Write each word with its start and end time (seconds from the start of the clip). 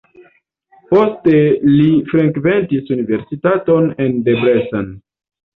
Poste 0.93 1.33
li 1.73 1.85
frekventis 2.13 2.89
universitaton 2.97 3.89
en 4.07 4.17
Debrecen. 4.31 4.91